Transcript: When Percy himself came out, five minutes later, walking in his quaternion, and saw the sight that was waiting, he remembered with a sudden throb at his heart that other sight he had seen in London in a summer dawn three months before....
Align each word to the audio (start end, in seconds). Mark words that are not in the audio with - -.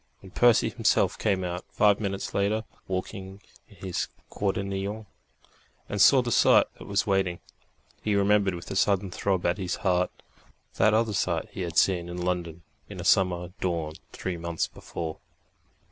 When 0.21 0.31
Percy 0.31 0.69
himself 0.69 1.15
came 1.19 1.43
out, 1.43 1.63
five 1.69 1.99
minutes 1.99 2.33
later, 2.33 2.63
walking 2.87 3.39
in 3.67 3.75
his 3.85 4.07
quaternion, 4.31 5.05
and 5.87 6.01
saw 6.01 6.23
the 6.23 6.31
sight 6.31 6.65
that 6.79 6.85
was 6.87 7.05
waiting, 7.05 7.39
he 8.01 8.15
remembered 8.15 8.55
with 8.55 8.71
a 8.71 8.75
sudden 8.75 9.11
throb 9.11 9.45
at 9.45 9.59
his 9.59 9.75
heart 9.85 10.09
that 10.77 10.95
other 10.95 11.13
sight 11.13 11.49
he 11.51 11.61
had 11.61 11.77
seen 11.77 12.09
in 12.09 12.17
London 12.19 12.63
in 12.89 12.99
a 12.99 13.03
summer 13.03 13.49
dawn 13.59 13.93
three 14.11 14.37
months 14.37 14.65
before.... 14.65 15.19